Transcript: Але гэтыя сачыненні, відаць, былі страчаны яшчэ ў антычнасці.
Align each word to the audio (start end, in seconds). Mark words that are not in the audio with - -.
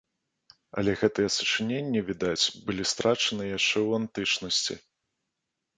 Але 0.81 0.91
гэтыя 1.01 1.29
сачыненні, 1.37 1.99
відаць, 2.09 2.45
былі 2.71 2.83
страчаны 2.93 3.43
яшчэ 3.57 3.75
ў 3.87 4.03
антычнасці. 4.03 4.73